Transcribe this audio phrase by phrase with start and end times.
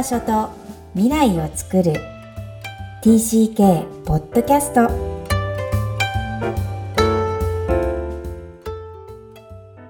[0.00, 0.48] 場所と
[0.94, 1.92] 未来を作る。
[3.02, 4.88] TCK ポッドキャスト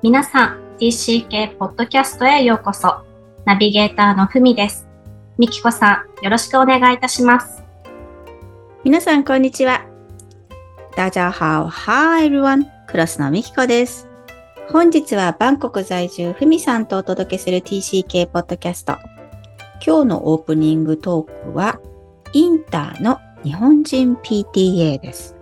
[0.02, 3.04] 皆さん TCK ポッドキャストへようこそ。
[3.44, 4.88] ナビゲーターのふみです。
[5.38, 7.62] みきこさんよろしくお願いいたします。
[8.82, 9.86] 皆さん、こんにちは。
[10.96, 11.68] ダジャハオ。
[11.68, 14.08] ハーエルワン、クラスのミキコです。
[14.72, 18.98] 本日はバンコク在住、ふみさんとお届けする TCK ポッドキャスト。
[19.84, 21.80] 今日のオープニングトークは、
[22.34, 25.34] インターの日本人 PTA です。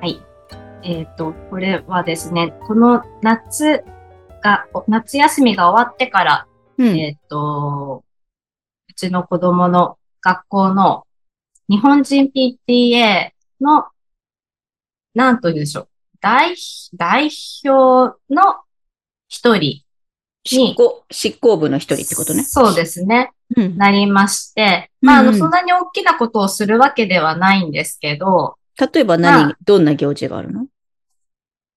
[0.00, 0.22] はい
[0.84, 3.84] えっ、とこれはですねこの夏
[4.40, 6.46] が夏休みが終わってから、
[6.78, 6.98] うん。
[6.98, 8.04] えっ、と
[8.88, 11.04] うちの子供の学校の
[11.68, 12.30] 日本人
[12.68, 13.86] PTA の
[15.14, 15.88] なんというんでしょう
[16.20, 16.54] 代
[16.94, 17.30] 代
[17.64, 18.60] 表の
[19.28, 19.82] 一人
[20.44, 22.42] 執行、執行部の一人ってことね。
[22.44, 23.32] そうですね。
[23.56, 23.76] うん。
[23.76, 30.66] なりまして、まあ、あの、そんなに大きなことをするわけではないんですけど、例えば何、まどんな行事があるの？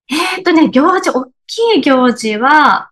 [0.09, 2.89] えっ、とね、行事、大きい行事は、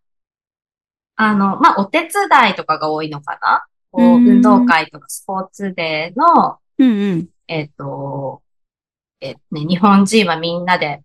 [1.16, 3.66] あの、まあ、お手伝いとかが多いのかな？
[3.92, 4.28] こう、うん。
[4.28, 7.30] 運動会とかスポーツデーの、うんうん。
[7.48, 8.42] えっ、と、
[9.22, 11.02] えね、日本人はみんなで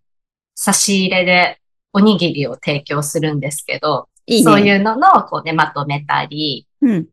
[0.54, 1.60] 差し入れで
[1.92, 4.44] おにぎりを提供するんですけど、いいね。
[4.44, 7.08] そういうのの、こうね、まとめたり、うん。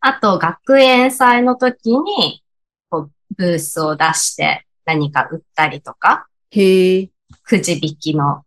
[0.00, 2.42] あと、学園祭の時に、
[2.90, 7.10] こう、ブースを出して何か売ったりとか、へえ、
[7.44, 8.42] くじ引きの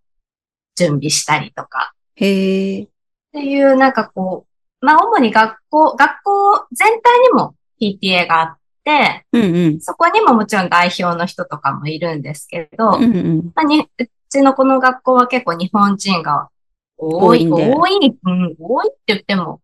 [0.75, 2.81] 準備したりとか、へえ。
[2.83, 2.87] っ
[3.31, 4.45] ていう、なんかこ
[4.81, 9.79] う、まあ、主に学校、学校全体にも PTA があって、うんうん。
[9.79, 13.51] そこにももちろん代表の人とかもいるんですけど、うんうん。
[13.55, 16.49] まあ、に、うちのこの学校は結構日本人が
[16.97, 19.61] 多い、多いんで多い、うん、多いって言っても、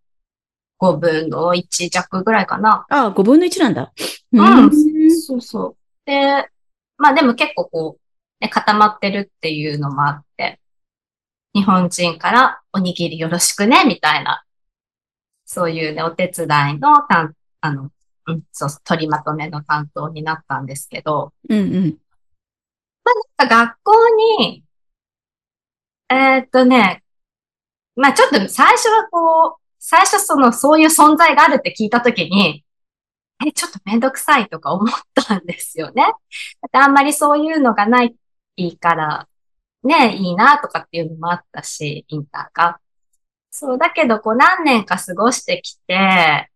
[0.80, 2.86] 5分の1弱ぐらいかな。
[2.90, 3.94] ああ、5分の1なんだ。
[4.34, 4.72] うん
[5.22, 5.76] そうそう。
[6.06, 6.50] で、
[6.98, 10.60] まあでも結構こう、ね、固まってるっていうのもあって、
[11.54, 14.44] 日本人からおにぎりよろしくね、みたいな、
[15.46, 17.92] そういうね、お手伝いの担、あの、
[18.28, 21.98] うん、そうそう、取りまとめの担当になったんですけど、うんうん。
[23.38, 24.10] 学校
[24.40, 24.64] に、
[26.10, 27.01] えーっとね、
[27.96, 32.64] まあちょっと最初はこう、最初その、そういう存在があるって聞いたときに、
[33.46, 36.04] え、ちょっとめんどくさいとか思ったんですよね。
[36.04, 36.10] だ
[36.68, 38.16] ってあんまりそういうのがない
[38.80, 39.28] から、
[39.84, 42.80] ね、いいなとかっていうのもあったし、インターが。
[43.50, 46.50] そう、だけどこう何年か過ごしてきて、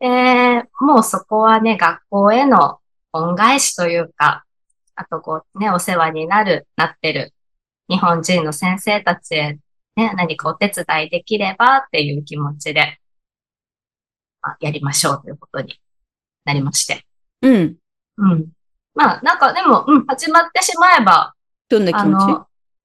[0.00, 2.80] えもうそこはね、学校への
[3.12, 4.44] 恩返しというか、
[4.94, 7.34] あとこうね、お世話になる、なってる
[7.88, 9.58] 日本人の先生たちへ
[9.96, 12.98] ね、何かお手伝いできればっていう気持ちで、
[14.42, 15.78] まあ、やりましょうということに
[16.44, 17.04] なりまして。
[17.42, 17.76] うん。
[18.16, 18.46] うん。
[18.94, 21.34] まあ、なんかでも、うん、始まってしまえば、
[21.68, 22.30] どんな気持ち？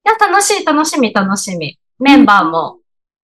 [0.04, 1.80] や、楽しい、楽しみ、楽しみ。
[2.00, 2.80] メンバーも、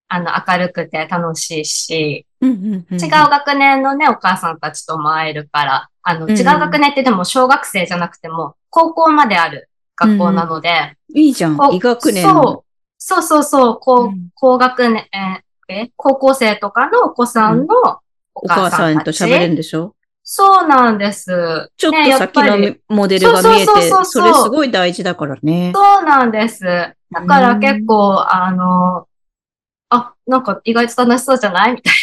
[0.07, 2.99] あの、明るくて楽しいし、うんうんうん。
[2.99, 12.43] 違う学年のね、お母さんたちとも会えるから、あの、うん違う学年ってでも小学生じゃなくても、高校まである学校なので、いいじゃん医学年の。
[12.43, 12.70] そう
[13.03, 14.29] そうそうそう、こう、うん。
[14.35, 15.07] 高学年、
[15.67, 17.75] え高校生とかのお子さんの
[18.35, 19.17] おお母さ母さんたち。
[19.23, 19.95] んと喋れるんでしょ？
[20.23, 21.71] そうなんです。
[21.77, 25.71] ちょっと先のモデルが見えて、それすごい大事だからね。
[25.73, 26.63] そうなんです。
[26.63, 26.95] だ
[27.25, 29.07] から結構、あの、
[29.89, 31.73] あ、なんか意外と楽しそうじゃない？
[31.73, 31.93] みたい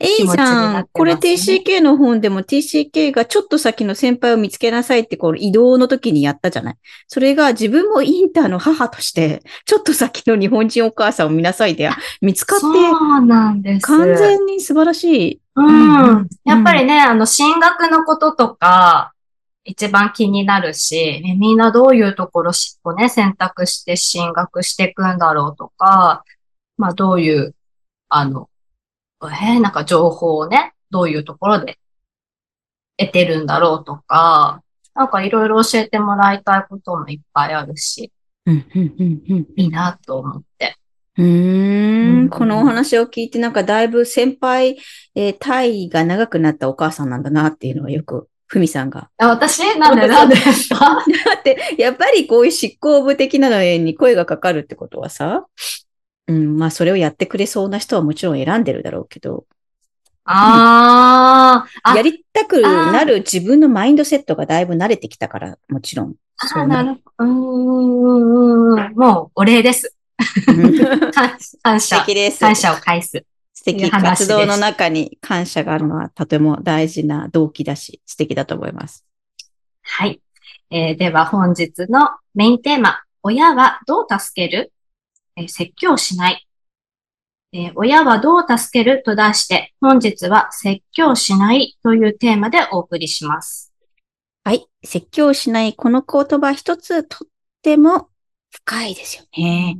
[0.00, 0.86] いいじゃん。
[0.92, 6.74] これ TCK の本でも TCK がちょっと先の先輩を見つけなさいってこう移動の時にやったじゃない？
[7.08, 11.90] それが自分もインターの母として、 ちょっと先の日本人お母さんを見なさいで
[12.20, 12.58] 見つかな。
[12.58, 13.86] って、そうなんです。
[13.86, 15.40] 完全に素晴らしい。
[15.56, 16.28] ううんん。
[16.44, 19.12] やっぱりね、あの、進学のこととか、
[19.64, 26.24] 一番気になるし、ねみんなどういうところしをね、選択して進学していくんだろうとか、
[26.78, 27.54] まあどういう、
[28.08, 28.48] あの、
[29.22, 31.78] えーなんか情報をね、どういうところで
[32.96, 34.62] 得てるんだろうとか、
[34.94, 38.12] なんかいろいろ教えてもらいたいこともいっぱいあるし、
[38.46, 40.76] いいなと思って。
[41.16, 42.24] うん。
[42.24, 44.78] ん、このお話を聞いて、なんかだいぶ先輩、
[45.14, 49.10] えー、体が長くなったお母さんなんだなっていうのはよく、ふみさんが。
[49.18, 49.78] あ私？
[49.78, 50.08] なんで？
[50.08, 50.34] なんで？
[50.34, 50.96] ですかだ
[51.38, 55.46] って、やっぱりこういう執行部的なのに声がかかるってことはさ、
[56.30, 59.46] うん、まあそれをやってくれそうな人はもちろん選んでるだろうけど、
[60.24, 66.14] あーあ、やりたくなる自分のマインドセットがだいぶ慣れてきたから、もちろん。
[66.38, 67.24] あそうなるほど。
[67.24, 69.94] うーんうんうんもう、お礼です。
[71.12, 72.00] 感 感謝。
[72.00, 72.40] 敵です。
[72.40, 73.24] 感謝を返す。
[73.54, 73.90] 素敵。
[73.90, 79.04] 活動の中に感謝があるのはとても大事な動機だし、素敵だと思います。
[79.82, 80.20] はい。
[80.70, 84.72] えーでは本日のメインテーマ、親はどう助ける、
[85.36, 86.46] え説教しない、
[87.52, 93.72] え親はどう助けると題して、本日は説教しないというテーマでお送りします。
[94.44, 94.66] はい。
[94.84, 97.28] 説教しないこの言葉一つとっ
[97.62, 98.08] ても
[98.50, 99.76] 深いですよね。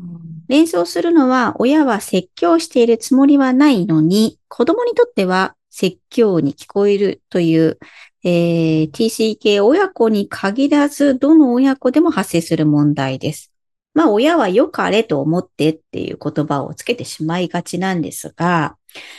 [0.48, 7.78] 連想するのは、親は説教しているつもりはないのに、子供にとっては説教に聞こえるという、
[8.22, 13.49] えー TCK 親子に限らず、どの親子でも発生する問題です。
[13.92, 18.76] まあ、親は良かれと思ってっていう言葉をつけてしまいがちなんですが、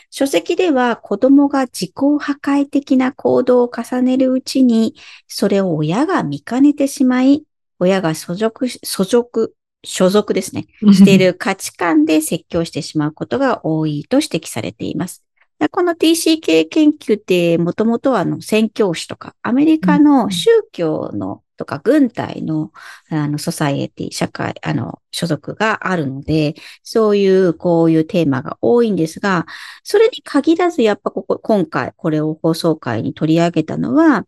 [0.09, 4.95] 書籍では子供が自己破壊的な行動を重ねるうちに、
[5.27, 7.43] それを親が見かねてしまい、
[7.79, 10.67] 親が所属し、所属、所属ですね。
[10.93, 15.23] している価値観で説教してしまうことが多いと指摘されています。
[15.59, 22.71] でこの TCK 研究ってもともとはあの宣教師とかアメリカの宗教のとか軍隊の
[23.11, 29.45] あのソサイエティ、社会、あの所属があるので、そういうこういうテーマが多いんですが、
[29.83, 34.25] それに限らずやっぱここ、今回これを放送会に取り上げたのは、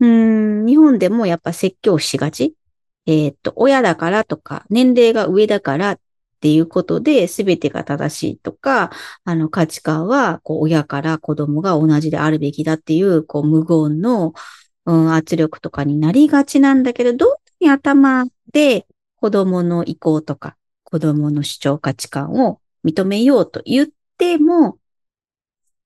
[0.00, 2.54] うん、日本でもやっぱ説教しがち。
[3.06, 6.00] えーっと、親だからとか、年齢が上だからっ
[6.40, 8.90] ていうことで、全てが正しいとか、
[9.24, 14.32] あの価値観は、こう、親から子供が同じであるべきだっていう、こう、無言の、
[14.86, 18.86] うん、圧力とかになりがちなんだけど、どうに頭で
[19.16, 24.78] 子供の意向とか、子供の主張価値観を認めようと言っても、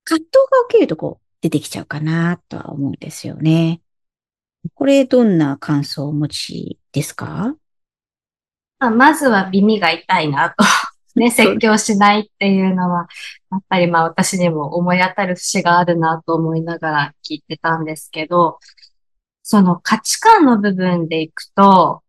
[0.03, 3.81] 葛藤が起きるとこう、出てきちゃうかなとは思うんですよね。
[4.73, 7.55] これ、どんな感想をお持ちですか？
[8.79, 10.55] まあまずは耳が痛いなと。
[11.15, 13.07] ね、説教しないっていうのは、
[13.51, 18.59] やっぱりまあ私にも思い当たる節があるなと思いながら聞いてたんですけど、
[19.43, 22.03] その価値観の部分でいくと、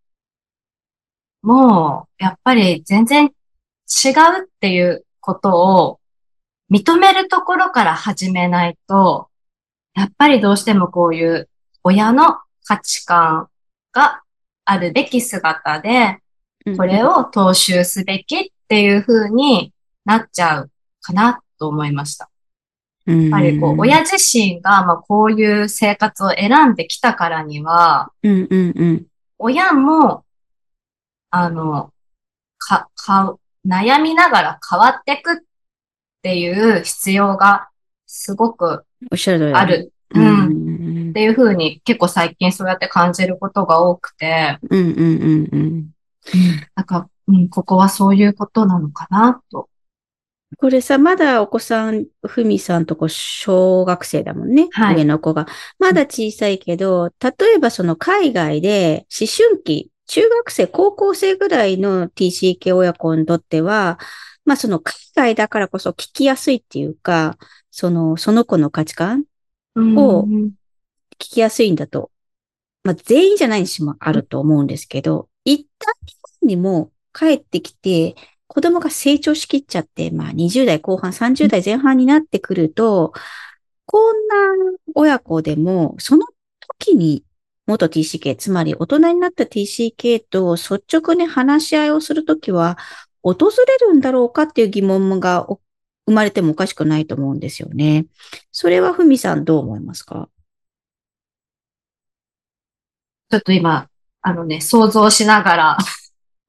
[1.42, 3.32] もう、やっぱり全然違う
[4.44, 6.00] っていうことを
[6.70, 9.28] 認めるところから始めないと、
[9.94, 11.48] やっぱりどうしてもこういう
[11.84, 13.48] 親の価値観
[13.92, 14.22] が
[14.64, 16.18] あるべき姿で、
[16.76, 19.72] これを踏襲すべきっていう風に
[20.04, 20.70] なっちゃう
[21.00, 22.30] かなと思いました。
[23.06, 29.06] やっぱりこう、親自身がまあこういう生活を選んできたからには、うんうんうん。
[29.38, 30.24] 親も、
[31.30, 31.92] あの、
[32.58, 33.36] か、か、
[33.66, 35.36] 悩みながら変わっていくっ
[36.22, 37.68] ていう必要が
[38.06, 38.84] すごく。
[39.54, 39.92] ある。
[40.14, 41.08] ううん。
[41.08, 45.90] んっていう風に結構最近そうやって感じることが多くて、うんうんうんうん。
[46.74, 49.68] なんか、うん、ここはそういうことなのかなと。
[50.58, 54.68] これさ、まだお子さん、ふみさんとこ小学生だもんね。
[54.72, 55.46] はい上の子が。
[55.78, 63.98] まだ小さいけど、例えばその海外で思春期、中学生、高校生ぐらいの TCK 親子にとっては、
[64.44, 67.36] まあその海外だからこそ聞きやすいっていうか、
[67.72, 69.24] その、その子の価値観
[69.74, 70.52] をうん
[71.18, 72.10] 聞きやすいんだと。
[72.84, 78.14] まあ、全員じゃないにしもあると思うんですけど、一旦日本にも帰ってきて、
[78.46, 83.12] 子供が成長しきっちゃって、まあ20代後半、30代前半になってくると、
[83.86, 84.34] こんな
[84.94, 86.26] 親子でも、その
[86.78, 87.24] 時に
[87.66, 92.76] 元 TCK、つまり大人になった TCK と率直に話し合いをするときは、
[93.22, 95.46] 訪れるんだろうかっていう疑問が
[96.06, 98.06] 生まれてもおかしくないと思うんですよね。
[98.52, 100.28] それはふみさんどう思いますか？
[103.30, 103.88] ちょっと今、
[104.22, 105.78] あのね、想像しながら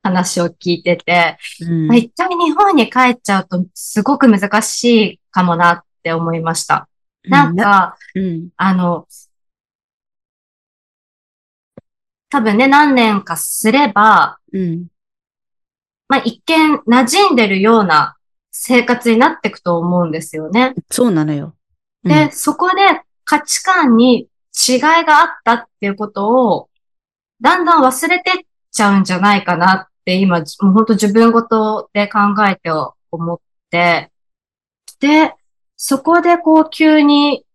[0.08, 6.88] 話を聞いてて、うんまあ一回日本に帰っちゃうとすごく難しいかもなって思いました。
[7.24, 9.06] なんか、うん、あの、
[12.30, 14.88] 多分ね、何年かすれば、うん、
[16.08, 18.16] まあ一見馴染んでるような
[18.52, 20.74] 生活になっていくと思うんですよね。
[20.90, 21.54] そうなのよ。
[22.04, 24.30] うんで、そこで価値観に
[24.68, 26.70] 違いがあったっていうことを、
[27.42, 28.34] だんだん忘れてっ
[28.72, 32.70] ちゃうんじゃないかなって今、じもう本当自分ごとで考えて
[33.12, 34.12] 思って、
[35.00, 35.34] で、
[35.76, 37.46] そこでこう急に、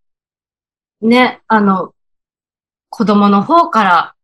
[1.00, 1.94] ね、あの、
[2.88, 4.14] 子供の方から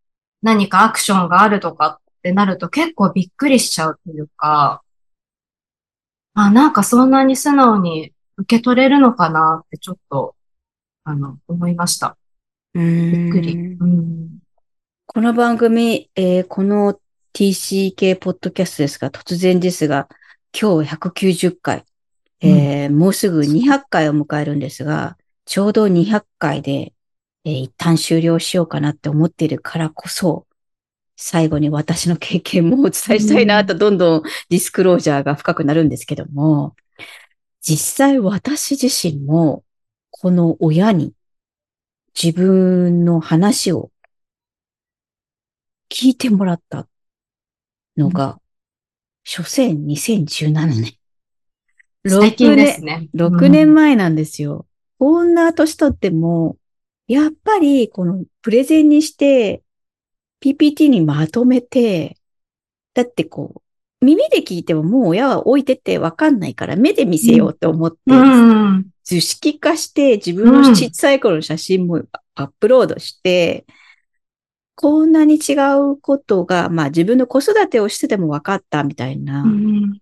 [0.42, 4.82] 何かアクションがあるとかってなると結構びっくりしちゃうというか、
[6.34, 10.36] あ、なんかそんなに素直に受け取れるのかなってちょっと、
[11.04, 12.16] あの、思いました。
[12.74, 12.80] び
[13.10, 13.54] びっくり。
[13.54, 14.38] うん。
[15.06, 17.00] この番組、えーこの
[17.38, 20.08] TCK ポッドキャストですが、突然ですが、
[20.52, 21.84] 今日190回。
[22.40, 26.92] えーもうすぐ200回を迎えるんですが、ちょうど200回で、
[27.44, 30.48] えー一旦終了しようかなって思っているからこそ、
[31.14, 36.74] 最後に私の経験もお伝えしたいなと、どんどんディスクロージャーが深くなるんですけども、
[37.60, 39.62] 実際私自身も、
[40.10, 41.14] この親に
[42.20, 43.92] 自分の話を
[45.88, 46.88] 聞いてもらった
[47.98, 48.40] のが、
[49.24, 50.94] 所詮2017年。
[52.06, 53.08] 最近ですね。
[53.14, 54.66] 6年前なんですよ。
[54.98, 56.56] こんな年取っても、
[57.06, 59.62] やっぱりこのプレゼンにして、
[60.40, 62.16] PPT にまとめて、
[62.94, 63.62] だってこ
[64.00, 68.86] う、耳で聞いてももう親は置いててわかんないから目で見せようと思って、うん。
[69.02, 72.02] 図式化して自分の小さい頃の写真も
[72.34, 73.66] アップロードして、
[74.80, 79.98] こんなに違うことが、まあ自分の子育てをしてても分かったみたいな、うん。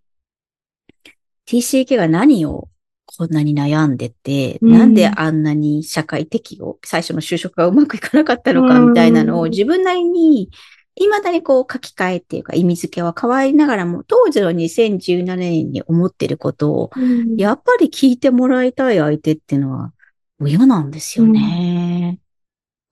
[1.46, 2.68] TCK が何を
[3.06, 10.50] こんなに悩んでて、うんなんであんなに社会適応、最初の就職がうまくいかなかったのかみたいなのをうん自分なりに、
[10.96, 16.90] 未だにこう書き換えっていうか意味付けは変わりながらも、当時の2017年に思ってることを、
[17.38, 19.94] やっぱり聞いてもらいたい相手っていうのは
[20.38, 22.18] 親なんですよね。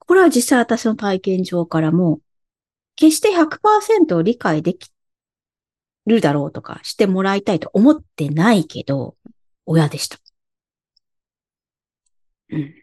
[0.06, 2.20] これは実際私の体験上からも、
[2.96, 4.90] 決して100%理解でき
[6.06, 9.16] るだろうとかしてもらいたいと思ってないけど、
[9.66, 10.18] 親でした。
[12.50, 12.74] うん。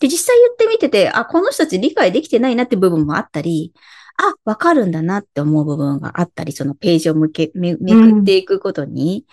[0.00, 3.74] で、実際言ってみてて、あ、この人たち理解できてないなって部分もあったり、
[4.16, 9.26] あ、わかるんだなって思う部分があったり、そのページを向け、め、めくっていくことに、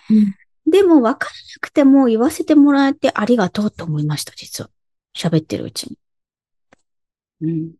[0.67, 4.69] でも分からなくても言わせてもらえてありがとうと思いました、実は。
[5.15, 5.97] 喋ってるうちに。
[7.41, 7.73] うん。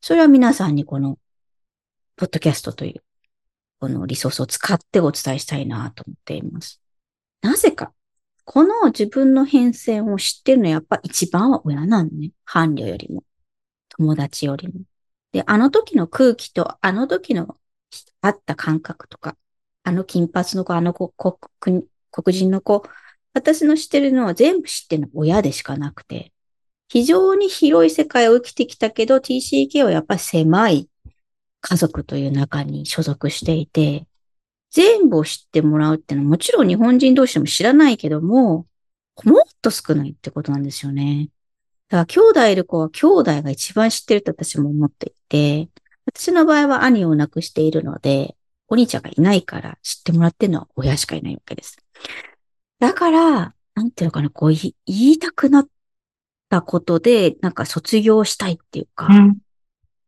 [0.00, 1.18] それは皆さんにこの、
[2.16, 3.02] ポッドキャストという、
[3.80, 6.80] このリソースを使ってお伝えしたいなと思っています。
[7.42, 7.92] なぜか、
[8.44, 12.32] この自分の変遷を知ってるのはやっぱ一番は親なのね。
[12.44, 13.24] 伴侶よりも。
[13.88, 14.74] 友達よりも。
[15.32, 17.56] で、あの時の空気と、あの時の
[18.20, 19.36] あった感覚とか、
[19.84, 22.84] あの金髪の子、あの子、黒黒人の子、
[23.34, 26.31] 私の知ってるのは全部知ってるのは親でしかなくて、
[26.92, 30.90] 非常に広い世界を生きてきたけど、TCK はやっぱり狭い
[31.62, 34.06] 家族という中に所属していて、
[34.70, 38.66] 全部を知ってもらうっていうのはもちろん日本人同士でも知らないけども、
[39.24, 41.30] もっと少ないってことなんですよね。
[41.88, 45.70] だから兄弟いる子は兄弟が一番知ってると私も思っていて、
[46.04, 48.36] 私の場合は兄を亡くしているので、
[48.68, 51.78] お兄ちゃんがいないから知ってもらってるのは親しかいないわけです。
[52.80, 55.68] だから、なんていうのかな、こう言いたくなっ
[56.52, 59.38] たことで、なんか卒業したいっていうか、うん。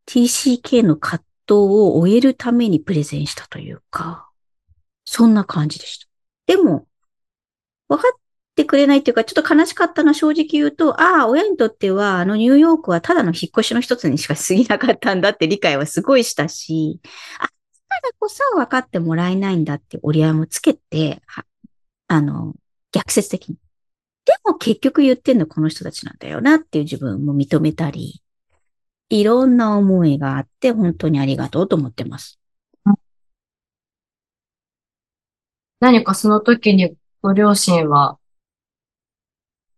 [0.05, 4.29] TCK の葛藤を終えるためにプレゼンしたというか、
[5.05, 6.07] そんな感じでした。
[6.45, 6.87] でも、
[7.87, 8.19] 分かっ
[8.55, 16.99] てくれないっていうか、ちょっと悲しかったのは正直言うと、ああ、親にとっては、あのニューヨークはただの引っ越しの一つにしか過ぎなかったんだって理解はすごいしたし、
[17.39, 17.53] あ、だか
[18.03, 21.43] らこそ分かってもらえないんだって折り合いもつけて、は
[22.07, 22.53] あの、
[22.91, 23.57] 逆説的に。
[24.25, 28.21] でも結局言ってんのこの人たちなんだよなっていう自分も認めたり、
[29.09, 32.39] いろんな思いがあって本当にありがとうと思ってます。
[35.79, 38.17] 何かその時にご両親は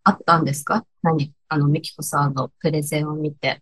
[0.03, 0.85] あったんですか？
[1.01, 3.61] 何あの、ミキコさんのプレゼンを見て、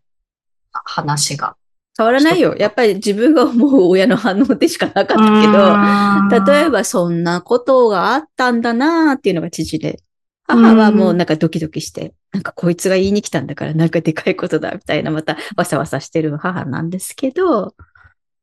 [0.71, 1.55] あ話が。
[1.97, 2.55] 変わらないよ。
[2.57, 10.03] やっぱり自分が思う親の反応でしかなかったけど、例えばそんなことがあったんだなーっていうのが父で、
[10.47, 17.75] 母はもうなんかドキドキして、なんかこいつが言いに来たんだからなんかでかいことだみたいな、またわさわさしてる母なんですけど、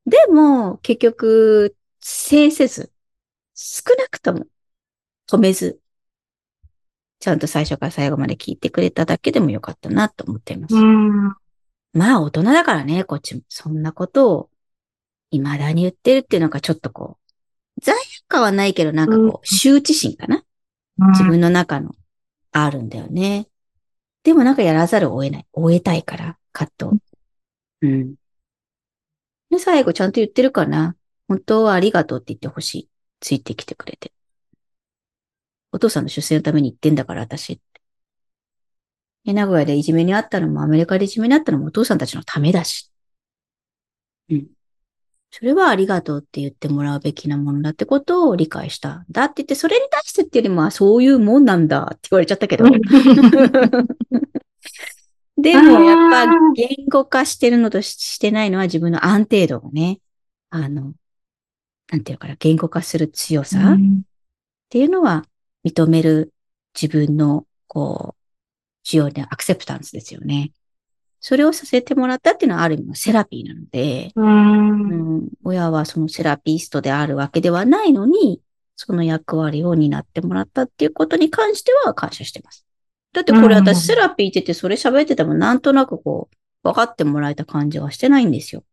[0.06, 2.92] でも結局、制せず、
[3.54, 4.46] 少なくとも
[5.28, 5.80] 止めず、
[7.20, 10.74] ちゃんと最初から最後まで聞いてくれただけでもよかったなと思っています。
[10.74, 11.36] うん。
[11.92, 13.42] まあ大人だからね、こっちも。
[13.48, 14.50] そんなことを
[15.30, 20.42] 未だに言ってるっていうのがちょっとこう、罪悪感はないけどなんかうんこう、羞恥心かな
[21.10, 21.94] 自分の中の
[22.52, 23.48] あるんだよね。
[24.22, 25.46] でもなんかやらざるを得ない。
[25.52, 27.02] 終えたいから、葛藤。
[27.82, 28.14] うん。
[29.50, 30.96] で、最後ちゃんと言ってるかな。
[31.28, 32.88] 本当はありがとうって言ってほしい。
[33.20, 34.12] ついてきてくれて。
[35.72, 37.62] お父さんの出世のために言ってんだから、私って。
[39.24, 42.90] で名古屋でいじめにあったのも、アメリカでいじめにあったのもお父さんたちのためだし。
[44.28, 44.46] うん。
[45.34, 49.06] それはありがとうって言ってもらうべきなものだってことを理解した。
[49.10, 52.66] だって言って、それに対してっていうよりも、あそういうもんなんだって言われちゃったけど。
[55.38, 60.00] でも、やっぱ、言語化してるのとししてないのは自分の安定度がね、
[60.50, 60.92] あの、
[61.90, 64.02] なんていうのかな、言語化する強さっうん
[64.68, 65.24] ていうのは
[65.64, 66.34] 認める
[66.78, 70.52] 自分の、こう、需要でアクセプタンスですよね。
[71.22, 74.24] それをさせてもらったっていうのはある意味のセラピーなので、うー。
[74.24, 78.40] うんん、親はそのセラピストであるわけではないのに、
[78.74, 82.66] その役割を担ってもらったっていうことに関しては感謝してます。
[83.12, 88.64] だってこれうん私セラピーって言ってそれ喋っててもなんとなくこう、分かってもらえた感じはしてないんですよ。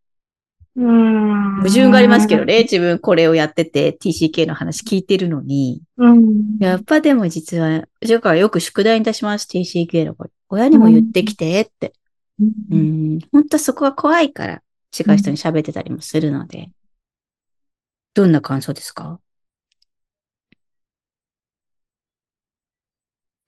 [0.75, 1.55] うーん。
[1.57, 2.63] 矛盾がありますけどね。。
[2.63, 5.83] 自分これをやってて TCK の話聞いてるのに。
[5.97, 6.57] うん。
[6.59, 10.31] やっぱでも実は、だからよく宿題に出します TCK のこと。
[10.49, 11.93] 親にも言ってきてって。
[12.39, 13.19] ううんん。
[13.31, 14.63] 本当はそこが怖いから
[14.97, 16.69] 違う人に喋ってたりもするので。
[18.13, 19.19] どんな感想ですか？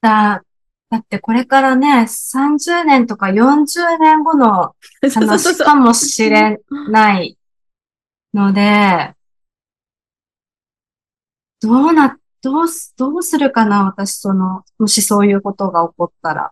[0.02, 0.44] だ、
[0.90, 4.76] だってこれからね、30年とか40年後の
[5.14, 7.38] 話かもしれない
[8.34, 9.16] ので、
[11.62, 16.52] どうな、どうす、どうするかな私、その、もしそういうことが起こったら。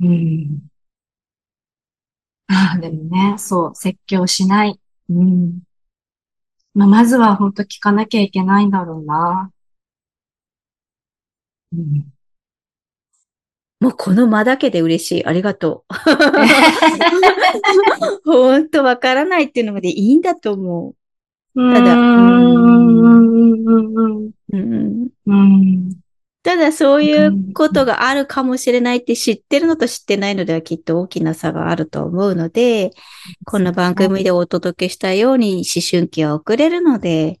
[0.00, 0.68] うん。
[2.48, 4.80] ああ、でもね、そう、説教しない。
[5.10, 5.62] うん。
[6.74, 9.50] まあ、まずは本当聞かなきゃいけないんだろうな。
[11.72, 12.12] うん。
[13.80, 15.24] もうこの間だけで嬉しい。
[15.26, 15.94] ありがとう。
[18.24, 20.94] 本当わからないっていうのでいいんだと思
[21.54, 24.32] ただうん、うん、うん、うん、う。
[24.52, 25.08] うん。
[25.26, 25.90] うん。
[26.54, 32.92] ただそういうことがあるかもしれないって知ってるのと知ってないのではきっと大きな差があると思うので、
[33.44, 37.40] この番組でお届けしたように思春期は遅れるので、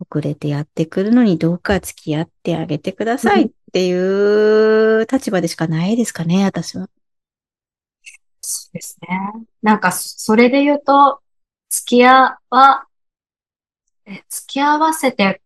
[0.00, 6.90] 遅れてやってくるのにどうか付き合ってあげてくださいっていう立場でしかないですかね、私は。
[8.40, 9.08] そうですね。
[9.62, 11.20] なんか、それで言うと、
[11.70, 12.88] 付き合わ、
[14.04, 15.42] え、付き合わせて、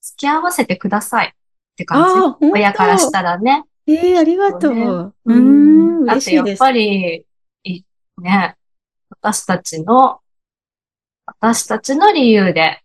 [0.00, 1.34] 付き合わせてください
[1.74, 2.46] って感じ。
[2.52, 3.64] 親からしたらね。
[3.86, 4.60] ええありがとう。
[4.60, 6.44] そううーん、嬉しいです。
[6.44, 7.26] てやっぱり、
[7.64, 7.84] い
[8.18, 8.56] ね、
[9.10, 10.20] 私たちの、
[11.26, 12.82] 私たちの理由で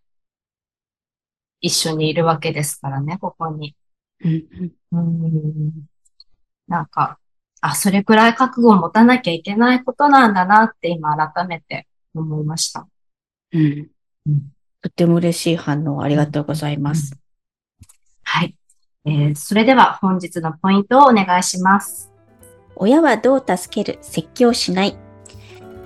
[1.61, 3.75] 一緒にいるわけですからね、ここに。
[4.21, 4.45] うん
[4.91, 5.71] うんうん。
[6.67, 7.19] なんか、
[7.61, 12.87] あ、それくらい覚悟を持たなきゃいけないことなんだなって今改めて思いました。
[13.51, 13.87] うん
[14.27, 17.13] うんとっても嬉しい反応ありがとうございます。
[18.23, 18.55] はい。
[19.05, 22.11] えーそれでは本日のポイントをお願いします。
[22.75, 24.97] 親はどう助ける説教しない。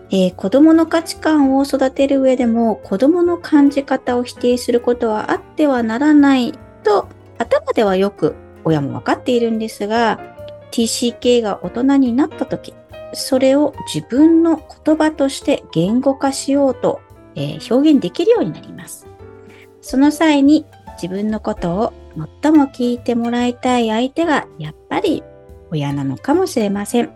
[0.09, 10.19] えー子供の価値観を育てる上でも子供の感じ方を否定することはあってはならないと頭ではよく親も分かっているんですが
[10.71, 12.73] TCK が大人になった時
[13.13, 16.99] それを自分の言葉として言語化しようと、
[17.35, 19.07] えー表現できるようになります。
[19.81, 20.65] その際に
[21.01, 21.93] 自分のことを
[22.41, 25.23] 最も聞いてもらいたい相手がやっぱり
[25.71, 27.11] 親なのかもしれません。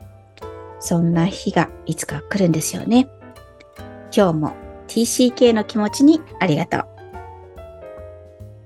[0.79, 3.10] そんな日がいつか来るんですよね。
[4.15, 4.55] 今日も
[4.88, 6.86] TCK の気持ちにありがとう。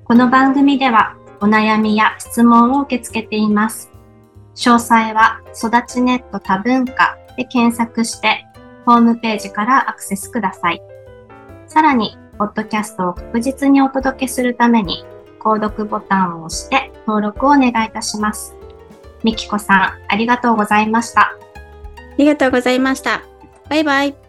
[0.06, 3.92] この番組ではお悩みや質問を受け付けています。
[4.56, 8.46] 詳細は育ちネット多文化で検索して
[8.86, 10.82] ホームページからアクセスください。
[11.68, 15.06] さらに、ポッドキャストを確実にお届けするために、
[15.44, 18.56] 購読ボタンを押して登録をお願いいたします。
[19.24, 21.22] みきこさん、ありがとうございました。
[21.22, 21.38] あ
[22.18, 23.22] りがとうございました。
[23.70, 24.21] バイバイ。